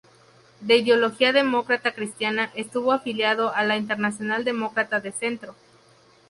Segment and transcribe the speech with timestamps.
[0.61, 5.53] De ideología demócrata cristiana, estuvo afiliado a la Internacional Demócrata de Centro.